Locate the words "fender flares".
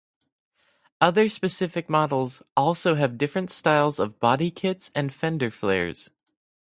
5.13-6.09